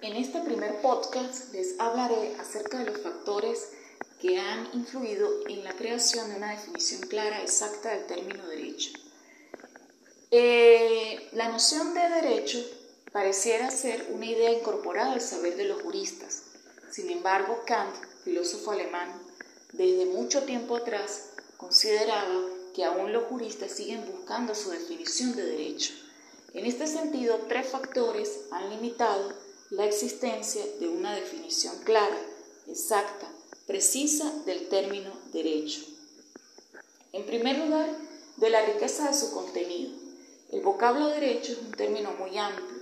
[0.00, 3.70] En este primer podcast les hablaré acerca de los factores
[4.20, 8.90] que han influido en la creación de una definición clara, exacta del término derecho.
[10.30, 12.64] Eh, la noción de derecho
[13.10, 16.44] pareciera ser una idea incorporada al saber de los juristas.
[16.92, 19.10] Sin embargo, Kant, filósofo alemán,
[19.72, 22.40] desde mucho tiempo atrás consideraba
[22.72, 25.92] que aún los juristas siguen buscando su definición de derecho.
[26.54, 32.18] En este sentido, tres factores han limitado la existencia de una definición clara,
[32.66, 33.30] exacta,
[33.66, 35.82] precisa del término derecho.
[37.12, 39.90] En primer lugar, de la riqueza de su contenido.
[40.50, 42.78] El vocablo derecho es un término muy amplio,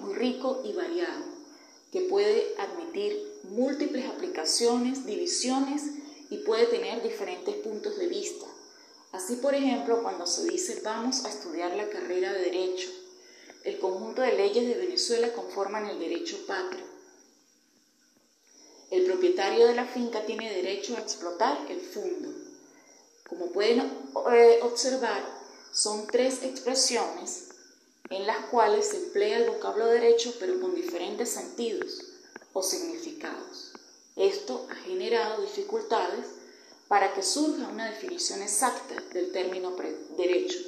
[0.00, 1.24] muy rico y variado,
[1.90, 5.82] que puede admitir múltiples aplicaciones, divisiones
[6.30, 8.46] y puede tener diferentes puntos de vista.
[9.10, 12.88] Así, por ejemplo, cuando se dice vamos a estudiar la carrera de derecho,
[13.64, 16.84] el conjunto de leyes de Venezuela conforman el derecho patrio.
[18.90, 22.28] El propietario de la finca tiene derecho a explotar el fondo.
[23.28, 23.80] Como pueden
[24.32, 25.24] eh, observar,
[25.72, 27.48] son tres expresiones
[28.10, 32.04] en las cuales se emplea el vocablo derecho pero con diferentes sentidos
[32.52, 33.72] o significados.
[34.16, 36.26] Esto ha generado dificultades
[36.88, 39.74] para que surja una definición exacta del término
[40.18, 40.58] derecho,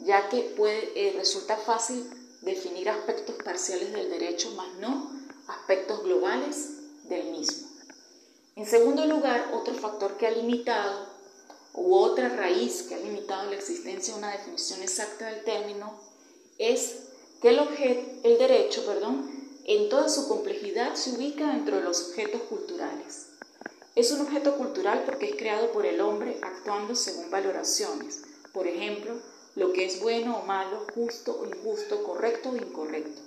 [0.00, 2.10] ya que puede, eh, resulta fácil
[2.42, 5.10] definir aspectos parciales del derecho, más no
[5.48, 7.68] aspectos globales del mismo.
[8.56, 11.08] En segundo lugar, otro factor que ha limitado,
[11.72, 15.98] u otra raíz que ha limitado la existencia de una definición exacta del término,
[16.58, 16.96] es
[17.40, 19.30] que el, objeto, el derecho, perdón,
[19.64, 23.28] en toda su complejidad se ubica dentro de los objetos culturales.
[23.94, 29.14] Es un objeto cultural porque es creado por el hombre actuando según valoraciones, por ejemplo,
[29.60, 33.20] lo que es bueno o malo, justo o injusto, correcto o incorrecto.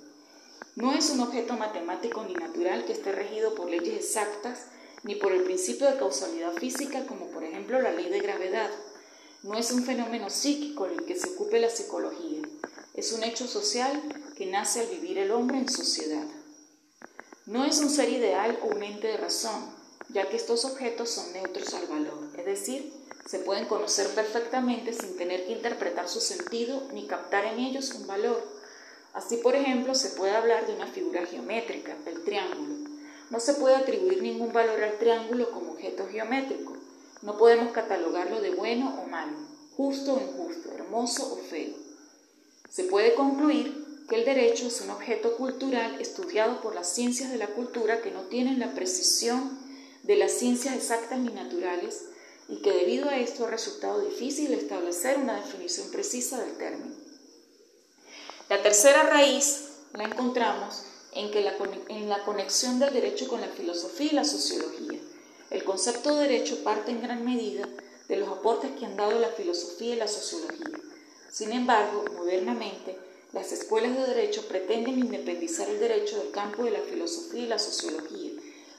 [0.74, 4.66] No es un objeto matemático ni natural que esté regido por leyes exactas
[5.04, 8.68] ni por el principio de causalidad física como por ejemplo la ley de gravedad.
[9.44, 12.42] No es un fenómeno psíquico el que se ocupe la psicología.
[12.94, 14.02] Es un hecho social
[14.36, 16.26] que nace al vivir el hombre en sociedad.
[17.46, 19.72] No es un ser ideal o un ente de razón,
[20.08, 22.92] ya que estos objetos son neutros al valor, es decir,
[23.26, 28.06] se pueden conocer perfectamente sin tener que interpretar su sentido ni captar en ellos un
[28.06, 28.42] valor.
[29.14, 32.90] Así, por ejemplo, se puede hablar de una figura geométrica, el triángulo.
[33.30, 36.76] No se puede atribuir ningún valor al triángulo como objeto geométrico.
[37.22, 39.38] No podemos catalogarlo de bueno o malo,
[39.76, 41.74] justo o injusto, hermoso o feo.
[42.68, 47.38] Se puede concluir que el derecho es un objeto cultural estudiado por las ciencias de
[47.38, 49.58] la cultura que no tienen la precisión
[50.04, 52.04] de las ciencias exactas ni naturales
[52.48, 56.94] y que debido a esto ha resultado difícil establecer una definición precisa del término.
[58.48, 61.54] La tercera raíz la encontramos en, que la,
[61.88, 65.00] en la conexión del derecho con la filosofía y la sociología.
[65.50, 67.66] El concepto de derecho parte en gran medida
[68.08, 70.78] de los aportes que han dado la filosofía y la sociología.
[71.30, 72.98] Sin embargo, modernamente,
[73.32, 77.58] las escuelas de derecho pretenden independizar el derecho del campo de la filosofía y la
[77.58, 78.30] sociología,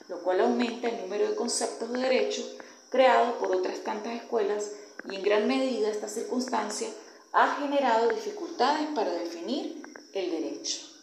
[0.07, 2.43] lo cual aumenta el número de conceptos de derecho
[2.89, 4.71] creado por otras tantas escuelas
[5.09, 6.87] y en gran medida esta circunstancia
[7.33, 9.83] ha generado dificultades para definir
[10.13, 10.94] el derecho.